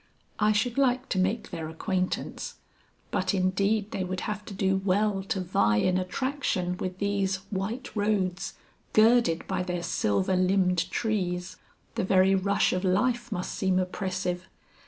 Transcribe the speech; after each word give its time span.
"I 0.39 0.51
should 0.51 0.79
like 0.79 1.09
to 1.09 1.19
make 1.19 1.51
their 1.51 1.69
acquaintance, 1.69 2.55
but 3.11 3.35
indeed 3.35 3.91
they 3.91 4.03
would 4.03 4.21
have 4.21 4.43
to 4.45 4.53
do 4.55 4.77
well 4.83 5.21
to 5.25 5.39
vie 5.39 5.75
in 5.77 5.99
attraction 5.99 6.75
with 6.77 6.97
these 6.97 7.35
white 7.51 7.95
roads 7.95 8.55
girded 8.93 9.45
by 9.47 9.61
their 9.61 9.83
silver 9.83 10.35
limbed 10.35 10.89
trees. 10.89 11.57
The 11.93 12.03
very 12.03 12.33
rush 12.33 12.73
of 12.73 12.83
life 12.83 13.31
must 13.31 13.53
seem 13.53 13.77
oppressive. 13.77 14.47